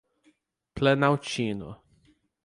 Planaltino 0.75 1.77